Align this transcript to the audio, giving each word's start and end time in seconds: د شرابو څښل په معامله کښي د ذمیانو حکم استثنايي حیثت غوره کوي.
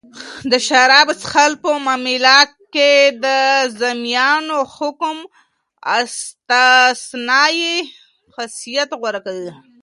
د 0.51 0.53
شرابو 0.67 1.13
څښل 1.21 1.51
په 1.63 1.69
معامله 1.85 2.37
کښي 2.73 2.93
د 3.23 3.25
ذمیانو 3.79 4.57
حکم 4.75 5.17
استثنايي 5.99 7.73
حیثت 8.35 8.89
غوره 8.99 9.19
کوي. 9.25 9.51